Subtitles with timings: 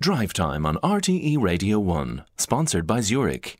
[0.00, 3.56] Drive Time on RTE Radio 1, sponsored by Zurich.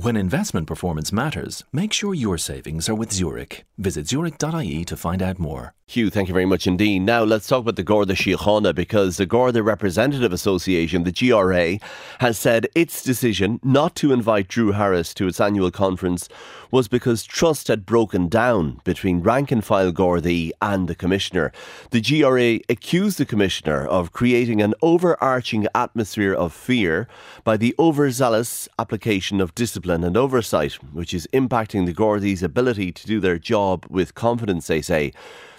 [0.00, 3.64] When investment performance matters, make sure your savings are with Zurich.
[3.78, 5.74] Visit zurich.ie to find out more.
[5.88, 7.00] Hugh, thank you very much indeed.
[7.00, 11.78] Now let's talk about the Garda Síochána because the Garda Representative Association, the GRA,
[12.20, 16.28] has said its decision not to invite Drew Harris to its annual conference
[16.70, 21.50] was because trust had broken down between rank and file Gardaí and the Commissioner.
[21.90, 27.08] The GRA accused the Commissioner of creating an overarching atmosphere of fear
[27.44, 33.06] by the overzealous application of discipline and oversight, which is impacting the Gardaí's ability to
[33.06, 35.12] do their job with confidence, they say.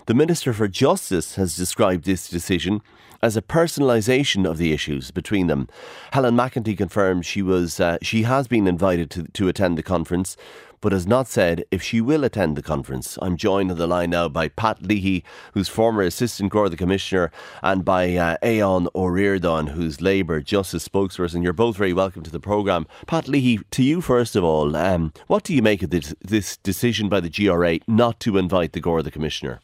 [0.05, 2.81] The Minister for Justice has described this decision
[3.21, 5.67] as a personalisation of the issues between them.
[6.11, 10.37] Helen McEntee confirmed she was uh, she has been invited to, to attend the conference,
[10.81, 13.17] but has not said if she will attend the conference.
[13.21, 15.23] I'm joined on the line now by Pat Leahy,
[15.53, 21.43] who's former Assistant Garda Commissioner, and by uh, Aodhan O'Riordan, who's Labour Justice spokesperson.
[21.43, 22.87] You're both very welcome to the programme.
[23.07, 26.57] Pat Leahy, to you first of all, um, what do you make of this, this
[26.57, 29.59] decision by the GRA not to invite the Garda Commissioner?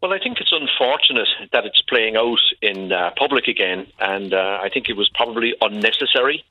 [0.00, 0.52] Well, I think it's
[0.82, 5.08] unfortunate that it's playing out in uh, public again, and uh, I think it was
[5.14, 6.44] probably unnecessary.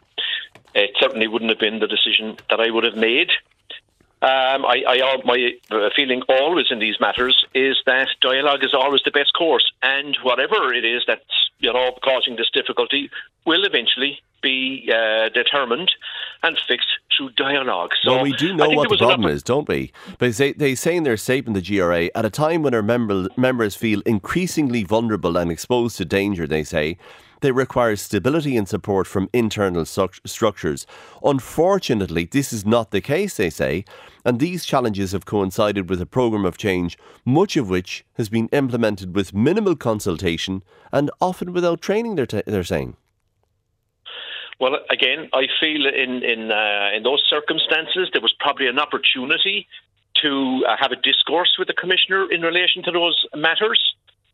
[0.73, 3.30] It certainly wouldn't have been the decision that I would have made.
[4.22, 5.52] Um, I, I, my
[5.96, 10.73] feeling always in these matters is that dialogue is always the best course, and whatever
[10.73, 13.09] it is that's you know causing this difficulty
[13.45, 15.92] will eventually be uh, determined
[16.44, 17.92] and fixed through dialogue.
[18.02, 19.92] So well, we do know what the problem is, don't we?
[20.17, 23.28] But they, they say in their statement, the GRA, at a time when our member,
[23.38, 26.98] members feel increasingly vulnerable and exposed to danger, they say,
[27.42, 30.88] they require stability and support from internal structures.
[31.23, 33.83] Unfortunately, this is not the case, they say,
[34.23, 38.48] and these challenges have coincided with a programme of change, much of which has been
[38.50, 42.95] implemented with minimal consultation and often without training, they're, t- they're saying.
[44.59, 49.67] Well, again, I feel in in uh, in those circumstances there was probably an opportunity
[50.22, 53.82] to uh, have a discourse with the commissioner in relation to those matters,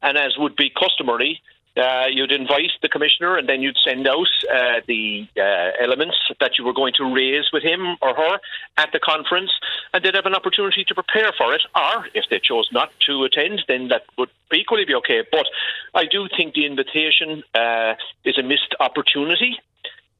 [0.01, 1.41] and as would be customary,
[1.77, 6.57] uh, you'd invite the commissioner and then you'd send out uh, the uh, elements that
[6.57, 8.39] you were going to raise with him or her
[8.77, 9.51] at the conference,
[9.93, 11.61] and they'd have an opportunity to prepare for it.
[11.75, 15.23] Or if they chose not to attend, then that would equally be okay.
[15.31, 15.45] But
[15.93, 17.93] I do think the invitation uh,
[18.25, 19.57] is a missed opportunity.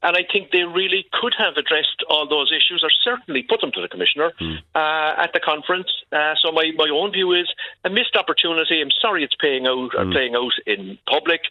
[0.03, 3.72] And I think they really could have addressed all those issues, or certainly put them
[3.72, 4.58] to the commissioner mm.
[4.75, 5.88] uh, at the conference.
[6.12, 7.50] Uh, so my, my own view is
[7.84, 8.81] a missed opportunity.
[8.81, 10.12] I'm sorry it's paying out mm.
[10.12, 11.41] playing out in public,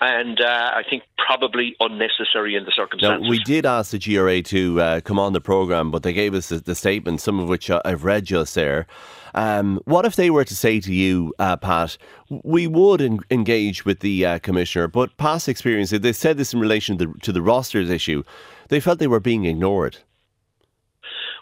[0.00, 3.22] and uh, I think probably unnecessary in the circumstances.
[3.22, 6.34] Now, we did ask the GRA to uh, come on the program, but they gave
[6.34, 8.86] us the, the statement, some of which I've read just there.
[9.34, 11.96] Um, what if they were to say to you, uh, Pat,
[12.44, 16.60] we would en- engage with the uh, commissioner, but past experience, they said this in
[16.60, 18.22] relation to the, to the rosters issue,
[18.68, 19.98] they felt they were being ignored.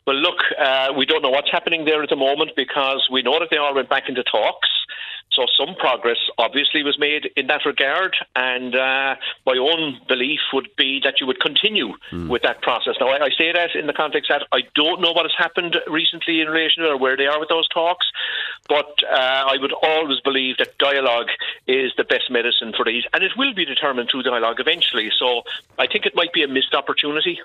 [0.07, 3.39] Well, look, uh, we don't know what's happening there at the moment because we know
[3.39, 4.69] that they all went back into talks.
[5.39, 9.15] So some progress obviously was made in that regard, and uh,
[9.47, 12.29] my own belief would be that you would continue mm.
[12.29, 12.97] with that process.
[12.99, 15.77] Now, I, I, say that in the context that I don't know what has happened
[15.87, 18.11] recently in relation to where they are with those talks,
[18.69, 21.29] but uh, I would always believe that dialogue
[21.69, 25.09] is the best medicine for these, and it will be determined through dialogue eventually.
[25.17, 25.43] So
[25.79, 27.39] I think it might be a missed opportunity.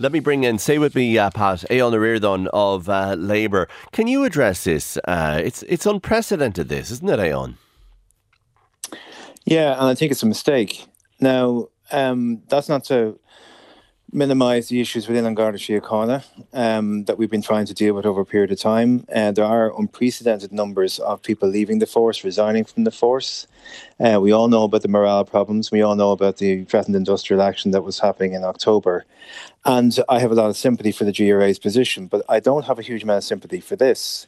[0.00, 3.68] Let me bring in, say with me, uh, Pat, Aodhan O'Riordan of uh, Labour.
[3.90, 4.96] Can you address this?
[4.98, 7.56] Uh, it's it's unprecedented, this, isn't it, Aodhan?
[9.44, 10.86] Yeah, and I think it's a mistake.
[11.18, 13.18] Now, um, that's not to
[14.12, 18.06] minimise the issues within An Garda Síochána um, that we've been trying to deal with
[18.06, 19.04] over a period of time.
[19.12, 23.46] Uh, there are unprecedented numbers of people leaving the force, resigning from the force.
[24.00, 25.70] Uh, we all know about the morale problems.
[25.70, 29.04] We all know about the threatened industrial action that was happening in October.
[29.68, 32.78] And I have a lot of sympathy for the GRA's position, but I don't have
[32.78, 34.26] a huge amount of sympathy for this.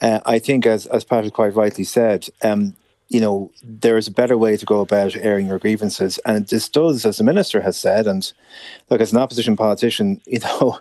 [0.00, 2.74] Uh, I think, as, as Patrick quite rightly said, um,
[3.10, 6.18] you know, there is a better way to go about airing your grievances.
[6.24, 8.32] And this does, as the minister has said, and
[8.88, 10.78] look, as an opposition politician, you know,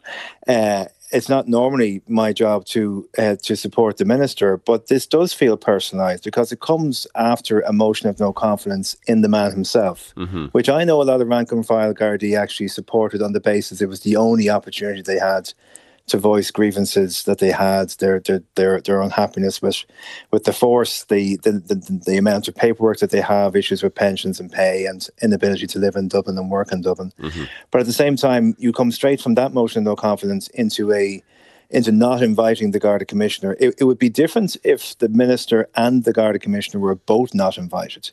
[0.47, 5.33] uh, it's not normally my job to uh, to support the minister, but this does
[5.33, 10.13] feel personalised because it comes after a motion of no confidence in the man himself,
[10.15, 10.45] mm-hmm.
[10.47, 13.81] which I know a lot of rank and file Gardaí actually supported on the basis
[13.81, 15.53] it was the only opportunity they had
[16.09, 19.85] to voice grievances that they had, their their their, their unhappiness with
[20.31, 23.95] with the force, the, the the, the amount of paperwork that they have, issues with
[23.95, 27.11] pensions and pay, and inability to live in Dublin and work in Dublin.
[27.19, 27.45] Mm-hmm.
[27.71, 30.91] But at the same time, you come straight from that motion of no confidence into
[30.93, 31.23] a
[31.69, 33.55] into not inviting the Garda Commissioner.
[33.59, 37.57] It, it, would be different if the Minister and the Garda Commissioner were both not
[37.57, 38.09] invited.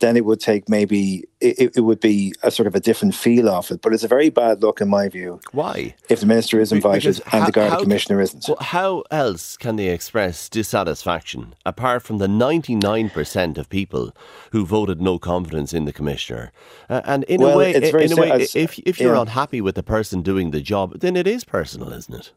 [0.00, 3.48] Then it would take maybe, it, it would be a sort of a different feel
[3.48, 3.80] off it.
[3.80, 5.40] But it's a very bad look in my view.
[5.52, 5.94] Why?
[6.08, 8.44] If the Minister is invited and how, the Garda Commissioner isn't.
[8.48, 14.16] Well, how else can they express dissatisfaction apart from the 99% of people
[14.50, 16.50] who voted no confidence in the Commissioner?
[16.88, 19.20] Uh, and in well, a way, in a way if, if you're yeah.
[19.20, 22.32] unhappy with the person doing the job, then it is personal, isn't it?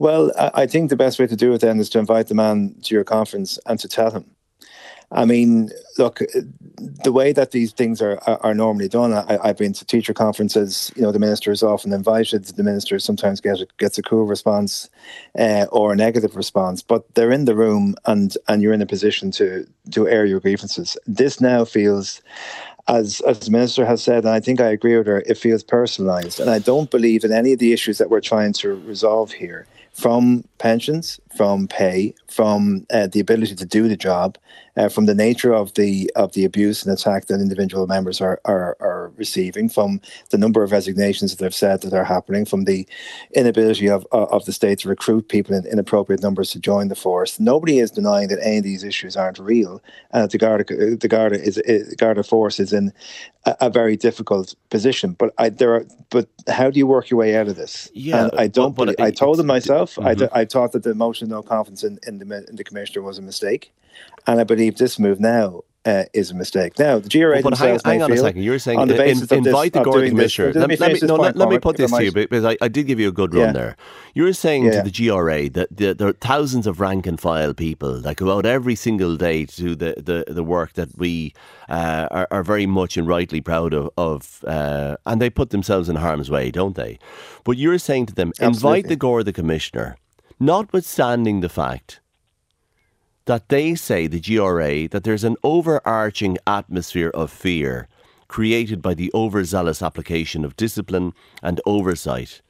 [0.00, 2.74] Well, I think the best way to do it then is to invite the man
[2.84, 4.24] to your conference and to tell him.
[5.12, 5.68] I mean,
[5.98, 6.20] look,
[7.04, 9.12] the way that these things are are, are normally done.
[9.12, 10.90] I, have been to teacher conferences.
[10.96, 12.44] You know, the minister is often invited.
[12.44, 14.88] The minister sometimes gets gets a cool response
[15.38, 18.86] uh, or a negative response, but they're in the room and and you're in a
[18.86, 20.96] position to to air your grievances.
[21.06, 22.22] This now feels
[22.88, 25.64] as as the minister has said, and I think I agree with her, it feels
[25.64, 26.40] personalised.
[26.40, 29.66] And I don't believe in any of the issues that we're trying to resolve here
[29.92, 34.36] from pensions, from pay, from uh, the ability to do the job,
[34.76, 38.40] uh, from the nature of the of the abuse and attack that individual members are,
[38.44, 40.00] are are receiving, from
[40.30, 42.86] the number of resignations that they've said that are happening, from the
[43.34, 47.38] inability of of the state to recruit people in inappropriate numbers to join the force.
[47.38, 49.82] Nobody is denying that any of these issues aren't real,
[50.12, 50.64] and that the Garda
[50.96, 52.92] the Garda is, is Garda force is in
[53.46, 55.12] a, a, very difficult position.
[55.12, 57.90] But I there are but how do you work your way out of this?
[57.94, 58.74] Yeah, and I don't.
[58.74, 59.96] But, but I told them myself.
[59.96, 60.34] Mm-hmm.
[60.34, 63.18] I, I thought that the of no confidence in, in the in the commissioner was
[63.18, 63.72] a mistake,
[64.26, 66.78] and I believe this move now uh, is a mistake.
[66.78, 68.42] Now, the GRA well, hang, hang on a second.
[68.42, 70.52] You're saying on the basis in, invite this, the Garda Commissioner.
[70.52, 72.86] Let, let, me, no, let, let, me put this to you because I, I, did
[72.86, 73.52] give you a good run yeah.
[73.52, 73.76] there.
[74.14, 74.82] You're saying yeah.
[74.82, 78.36] to the GRA that the, there are thousands of rank and file people that go
[78.36, 81.32] out every single day to do the, the, the work that we
[81.68, 85.88] uh, are, are, very much and rightly proud of, of uh, and they put themselves
[85.88, 86.98] in harm's way, don't they?
[87.44, 88.56] But you're saying to them, Absolutely.
[88.56, 89.96] invite the Garda Commissioner,
[90.40, 92.00] notwithstanding the fact
[93.26, 97.86] that they say, the GRA, that there's an overarching atmosphere of fear
[98.26, 102.40] created by the overzealous application of discipline and oversight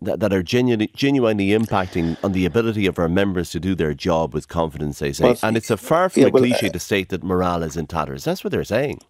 [0.00, 3.94] that, that are genuinely, genuinely impacting on the ability of our members to do their
[3.94, 5.24] job with confidence, they say.
[5.24, 7.62] Well, and it's a far from yeah, a well, cliche uh, to state that morale
[7.62, 8.24] is in tatters.
[8.24, 9.00] That's what they're saying.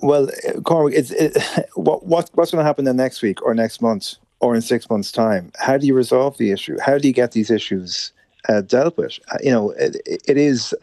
[0.00, 1.36] Well, uh, Cormac, it's, it,
[1.74, 4.88] what, what, what's going to happen then next week or next month or in six
[4.88, 5.50] months' time?
[5.58, 6.76] How do you resolve the issue?
[6.78, 8.12] How do you get these issues
[8.48, 9.18] uh, dealt with.
[9.32, 9.96] Uh, you know, it,
[10.26, 10.74] it is,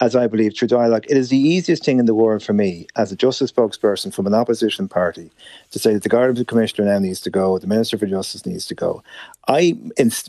[0.00, 2.86] as I believe, through dialogue, it is the easiest thing in the world for me
[2.96, 5.30] as a justice spokesperson from an opposition party
[5.70, 8.66] to say that the Garda Commissioner now needs to go, the Minister for Justice needs
[8.66, 9.02] to go.
[9.48, 9.76] I,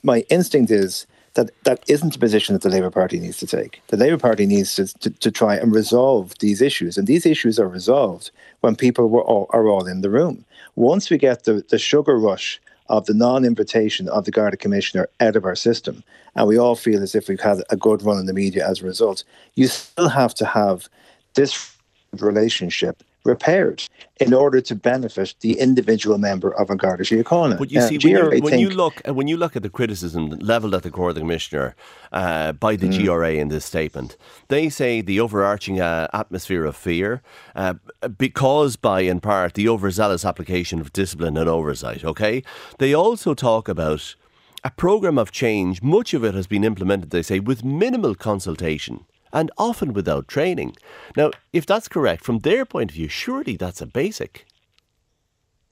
[0.04, 3.82] my instinct is that that isn't the position that the Labour Party needs to take.
[3.88, 7.60] The Labour Party needs to, to, to try and resolve these issues, and these issues
[7.60, 8.30] are resolved
[8.62, 10.46] when people were all, are all in the room.
[10.76, 15.36] Once we get the, the sugar rush of the non-invitation of the Garda Commissioner out
[15.36, 16.04] of our system,
[16.36, 18.82] and we all feel as if we've had a good run in the media as
[18.82, 19.24] a result.
[19.56, 20.90] You still have to have
[21.36, 21.76] this
[22.20, 23.88] relationship repaired
[24.20, 27.58] in order to benefit the individual member of a Garda Síochána.
[27.58, 30.30] But you see, when, you, when you, look uh, when you look at the criticism
[30.40, 31.76] levelled at the Court of the Commissioner
[32.12, 33.06] uh, by the mm.
[33.06, 34.18] GRA in this statement,
[34.50, 37.22] they say the overarching uh, atmosphere of fear,
[37.56, 37.76] uh,
[38.18, 42.04] because by in part the overzealous application of discipline and oversight.
[42.04, 42.44] Okay,
[42.80, 44.16] they also talk about
[44.64, 45.82] a programme of change.
[45.82, 50.76] Much of it has been implemented, they say, with minimal consultation and often without training.
[51.18, 54.46] Now, if that's correct, from their point of view, surely that's a basic.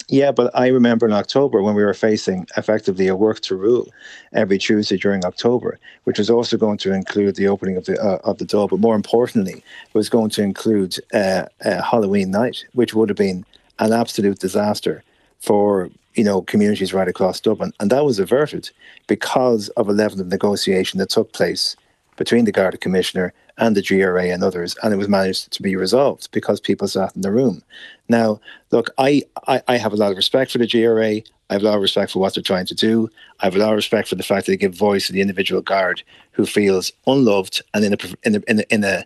[0.10, 3.88] Yeah, but I remember in October when we were facing effectively a work to rule
[4.34, 8.18] every Tuesday during October, which was also going to include the opening of the uh,
[8.25, 9.63] of the door, but more importantly,
[9.94, 13.46] was going to include uh, Halloween night, which would have been
[13.80, 15.01] an absolute disaster
[15.39, 18.70] for you know communities right across Dublin, and that was averted
[19.08, 21.77] because of a level of negotiation that took place
[22.22, 25.75] between the Garda Commissioner and the GRA and others, and it was managed to be
[25.75, 27.63] resolved because people sat in the room.
[28.10, 31.13] Now, look, I, I, I, have a lot of respect for the GRA.
[31.50, 33.10] I have a lot of respect for what they're trying to do.
[33.40, 35.22] I have a lot of respect for the fact that they give voice to the
[35.22, 39.06] individual guard who feels unloved and in a in a in a in a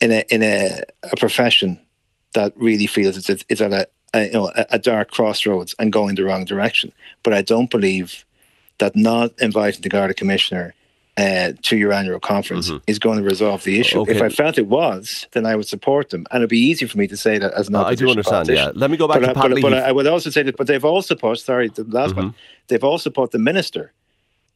[0.00, 1.80] in a, in a, a profession
[2.34, 6.14] that really feels it's, it's at a, a you know a, dark crossroads and going
[6.14, 6.92] the wrong direction.
[7.24, 8.24] But I don't believe
[8.78, 10.72] that not inviting the Garda commissioner
[11.16, 12.78] uh, to your annual conference mm-hmm.
[12.86, 14.00] is going to resolve the issue.
[14.00, 14.16] Okay.
[14.16, 16.98] If I felt it was, then I would support them, and it'd be easy for
[16.98, 18.48] me to say that as an I do understand.
[18.48, 20.42] Yeah, let me go back but to I, Pat but, but, I would also say
[20.42, 21.38] that, but they've also put.
[21.38, 22.20] Sorry, the last mm-hmm.
[22.20, 22.34] one.
[22.68, 23.92] They've also put the minister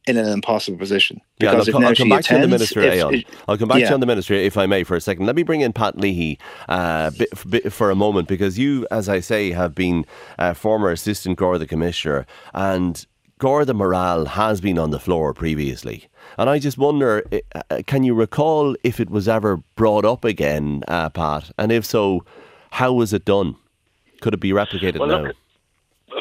[0.07, 1.21] in an impossible position.
[1.39, 3.89] Yeah, I'll, I'll, come back attends, to the minister, if, I'll come back yeah.
[3.89, 5.25] to on the minister, if I may, for a second.
[5.25, 7.11] Let me bring in Pat Leahy uh,
[7.69, 10.05] for a moment, because you, as I say, have been
[10.37, 13.05] a former assistant Garda commissioner, and
[13.39, 16.09] Garda morale has been on the floor previously.
[16.37, 17.23] And I just wonder,
[17.55, 21.49] uh, can you recall if it was ever brought up again, uh, Pat?
[21.57, 22.25] And if so,
[22.71, 23.55] how was it done?
[24.21, 25.23] Could it be replicated well, now?
[25.23, 25.35] Look,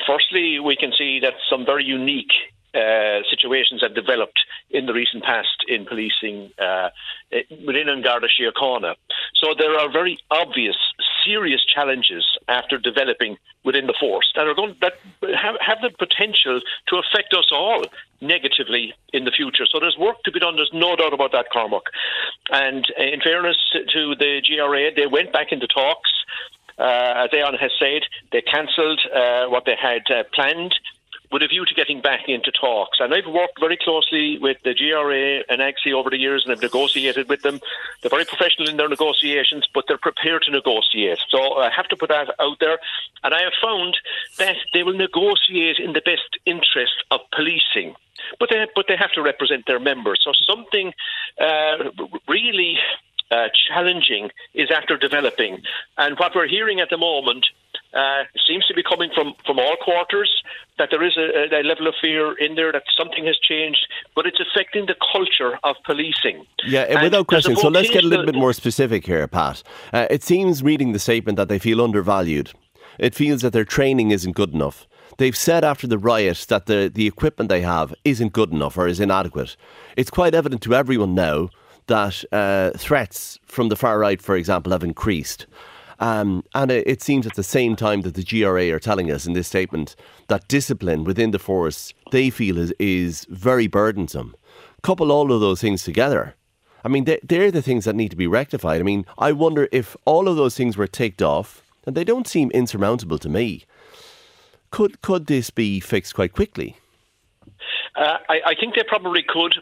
[0.07, 2.33] firstly, we can see that some very unique
[2.73, 6.91] uh, situations have developed in the recent past in policing uh,
[7.67, 8.95] within An Garda Síochána.
[9.35, 10.77] So there are very obvious,
[11.25, 16.61] serious challenges after developing within the force that are going that have, have the potential
[16.89, 17.85] to affect us all
[18.21, 19.67] negatively in the future.
[19.71, 20.57] So there's work to be done.
[20.57, 21.83] There's no doubt about that, Cormac.
[22.51, 26.11] And in fairness to the GRA, they went back into talks.
[26.79, 30.75] Uh, as Aodhan has said, they cancelled uh, what they had uh, planned
[31.31, 32.99] with a view to getting back into talks.
[33.01, 36.63] And I've worked very closely with the GRA and AGSI over the years and I've
[36.63, 37.61] negotiated with them.
[38.01, 41.19] They're very professional in their negotiations, but they're prepared to negotiate.
[41.29, 42.79] So I have to put that out there.
[43.23, 43.97] And I have found
[44.39, 47.95] that they will negotiate in the best interest of policing.
[48.41, 50.21] But they, but they have to represent their members.
[50.25, 50.93] So something
[51.41, 51.91] uh,
[52.29, 52.79] really
[53.31, 55.63] uh, challenging is after developing.
[55.97, 57.47] And what we're hearing at the moment
[57.95, 60.43] uh, seems to be coming from, from all quarters
[60.79, 63.81] that there is a, a, level of fear in there that something has changed,
[64.15, 66.47] but it's affecting the culture of policing.
[66.65, 67.57] Yeah, and without question.
[67.57, 69.63] So let's get a little bit more specific here, Pat.
[69.93, 72.53] Uh, it seems reading the statement that they feel undervalued.
[72.99, 74.87] It feels that their training isn't good enough.
[75.19, 78.87] They've said after the riot that the, the equipment they have isn't good enough or
[78.87, 79.57] is inadequate.
[79.97, 81.51] It's quite evident to everyone now
[81.89, 85.47] that uh, threats from the far right, for example, have increased.
[86.01, 89.33] Um, and it, seems at the same time that the GRA are telling us in
[89.33, 89.97] this statement
[90.29, 94.35] that discipline within the force they feel is, is very burdensome.
[94.83, 96.37] Couple all of those things together.
[96.85, 98.81] I mean, they, they're the things that need to be rectified.
[98.81, 102.29] I mean, I wonder if all of those things were ticked off, and they don't
[102.29, 103.65] seem insurmountable to me.
[104.71, 106.77] Could could this be fixed quite quickly?
[107.97, 109.57] Uh, I, I, think they probably could.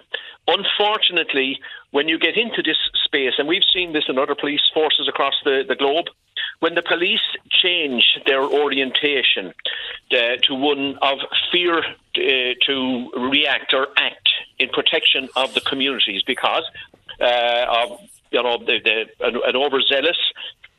[0.49, 1.59] Unfortunately,
[1.91, 5.35] when you get into this space, and we've seen this in other police forces across
[5.45, 6.07] the, the globe,
[6.61, 9.53] when the police change their orientation
[10.13, 11.19] uh, to one of
[11.51, 16.65] fear uh, to react or act in protection of the communities because
[17.21, 18.01] uh, of
[18.31, 20.19] you know the, the, an, an overzealous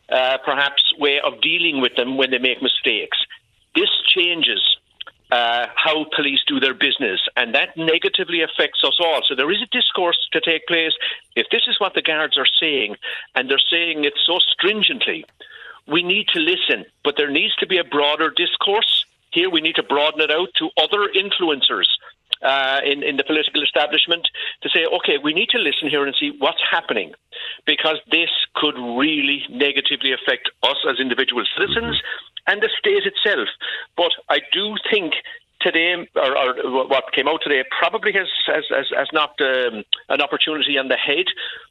[0.10, 3.18] uh, perhaps way of dealing with them when they make mistakes.
[3.76, 4.77] This changes
[5.32, 9.22] uh, how police do their business, and that negatively affects us all.
[9.28, 10.94] So there is a discourse to take place.
[11.36, 12.96] If this is what the guards are saying,
[13.36, 15.26] and they're saying it so stringently,
[15.88, 16.86] we need to listen.
[17.04, 19.50] But there needs to be a broader discourse here.
[19.50, 21.88] We need to broaden it out to other influencers.
[22.44, 24.30] Uh, in, in the political establishment
[24.62, 27.12] to say, okay, we need to listen here and see what's happening
[27.66, 32.00] because this could really negatively affect us as individual citizens
[32.46, 33.50] and the state itself.
[33.96, 35.14] But I do think
[35.62, 40.22] today, or, or, what came out today, probably has has, has, has knocked um, an
[40.22, 41.26] opportunity on the head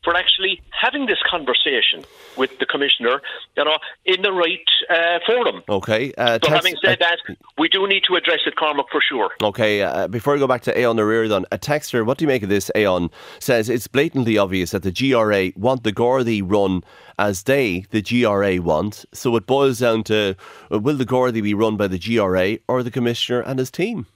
[0.04, 2.04] for actually having this conversation
[2.36, 3.20] with the commissioner,
[3.56, 5.62] you know, in the right uh, forum.
[5.68, 6.12] Okay.
[6.16, 9.30] Uh, so, having said uh, that, we do need to address it, Cormac, for sure.
[9.42, 9.82] Okay.
[9.82, 12.48] Uh, before we go back to Aodhan O'Riordan, a texter, what do you make of
[12.48, 12.70] this?
[12.74, 16.82] Aon says it's blatantly obvious that the GRA want the Gardaí run
[17.18, 19.04] as they, the GRA, want.
[19.12, 20.36] So it boils down to
[20.70, 24.06] uh, will the Gardaí be run by the GRA or the Commissioner and his team?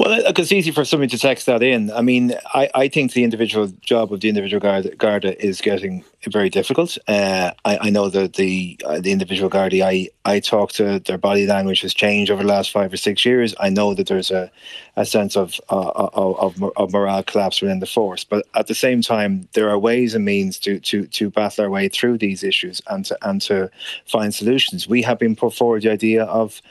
[0.00, 1.92] Well, it's easy for somebody to text that in.
[1.92, 6.02] I mean, I, I think the individual job of the individual Garda, Garda is getting
[6.26, 6.96] very difficult.
[7.06, 11.18] Uh, I, I, know that the uh, the individual Garda I, I talk to, their
[11.18, 13.54] body language has changed over the last five or six years.
[13.60, 14.50] I know that there's a,
[14.96, 18.24] a sense of, uh, of, of, of morale collapse within the force.
[18.24, 21.70] But at the same time, there are ways and means to, to, to battle our
[21.70, 23.70] way through these issues and to, and to
[24.06, 24.88] find solutions.
[24.88, 26.62] We have been put forward the idea of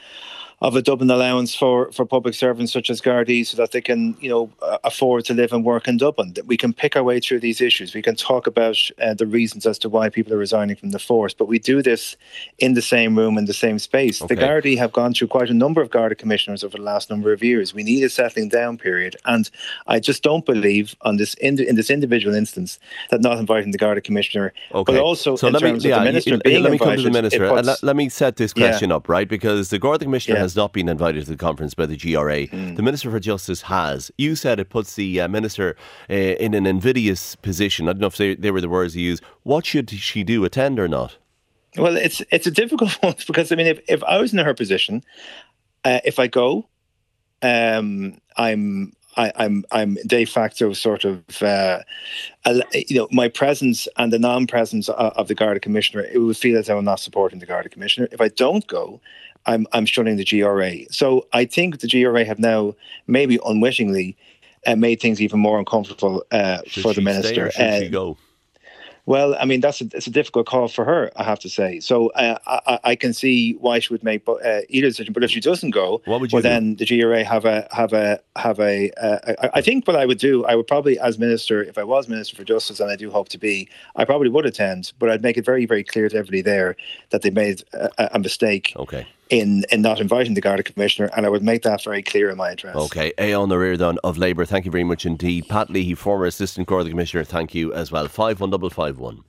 [0.61, 4.17] of a Dublin allowance for, for public servants such as Gardaí so that they can,
[4.19, 4.49] you know,
[4.83, 6.33] afford to live and work in Dublin.
[6.33, 7.93] That we can pick our way through these issues.
[7.93, 10.99] We can talk about uh, the reasons as to why people are resigning from the
[10.99, 12.17] force, but we do this
[12.57, 14.21] in the same room, in the same space.
[14.21, 14.35] Okay.
[14.35, 17.31] The Gardaí have gone through quite a number of Garda commissioners over the last number
[17.31, 17.73] of years.
[17.73, 19.49] We need a settling down period, and
[19.87, 22.79] I just don't believe on this in, in this individual instance
[23.11, 24.93] that not inviting the Garda commissioner, okay.
[24.93, 26.95] but also so in let terms me, yeah, the minister you, being let me come
[26.95, 27.47] to the minister.
[27.47, 28.97] Puts, let, let, me set this question yeah.
[28.97, 30.41] up right because the Garda commissioner yeah.
[30.41, 32.47] has not been invited to the conference by the GRA.
[32.47, 32.75] Mm.
[32.75, 34.11] The Minister for Justice has.
[34.17, 35.75] You said it puts the uh, Minister
[36.09, 37.87] uh, in an invidious position.
[37.87, 39.23] I don't know if they, they were the words you used.
[39.43, 41.17] What should she do, attend or not?
[41.77, 44.53] Well, it's it's a difficult one because I mean, if, if I was in her
[44.53, 45.03] position,
[45.83, 46.67] uh, if I go,
[47.41, 49.33] um, I'm I, am
[49.71, 51.79] I'm, I'm de facto sort of uh,
[52.73, 56.03] you know my presence and the non-presence of, of the Garda Commissioner.
[56.03, 58.07] It would feel as though I'm not supporting the Garda Commissioner.
[58.11, 59.01] If I don't go,
[59.45, 60.91] I'm I'm shunning the GRA.
[60.91, 62.75] So I think the GRA have now
[63.07, 64.15] maybe unwittingly
[64.67, 67.51] uh, made things even more uncomfortable uh, for the minister.
[67.51, 68.17] should uh, she go?
[69.05, 71.79] Well, I mean that's a, it's a difficult call for her, I have to say.
[71.79, 75.13] So uh, I, I, can see why she would make uh, either decision.
[75.13, 76.49] But if she doesn't go, what would you well, do?
[76.49, 78.91] then the GRA have a have a have a.
[78.91, 82.07] Uh, I think what I would do, I would probably, as minister, if I was
[82.07, 84.93] minister for justice, and I do hope to be, I probably would attend.
[84.99, 86.75] But I'd make it very very clear to everybody there
[87.09, 88.73] that they made a, a mistake.
[88.75, 92.29] Okay in in not inviting the Garda Commissioner, and I would make that very clear
[92.29, 92.75] in my address.
[92.75, 95.47] Okay, Aodhan O'Riordan of Labour, thank you very much indeed.
[95.47, 98.07] Pat Leahy, former Assistant Garda Commissioner, thank you as well.
[98.07, 99.23] 51551.